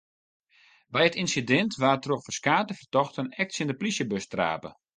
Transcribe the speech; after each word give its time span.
By 0.93 1.01
it 1.07 1.19
ynsidint 1.23 1.73
waard 1.81 2.01
troch 2.03 2.23
ferskate 2.25 2.73
fertochten 2.79 3.27
ek 3.41 3.49
tsjin 3.51 3.69
de 3.69 3.75
plysjebus 3.79 4.25
trape. 4.31 4.69